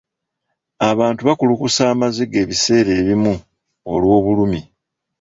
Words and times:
Abantu 0.89 1.21
bakulukusa 1.27 1.81
amaziga 1.93 2.35
ebiseera 2.43 2.91
ebimu 3.01 3.33
olw'obulumi. 3.93 4.61